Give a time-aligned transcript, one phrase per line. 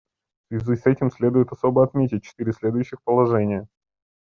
[0.49, 3.67] В связи с этим следует особо отметить четыре следующих положения.